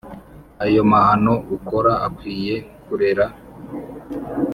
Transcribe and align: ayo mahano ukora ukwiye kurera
ayo 0.65 0.81
mahano 0.91 1.33
ukora 1.55 1.91
ukwiye 2.07 2.55
kurera 2.85 3.25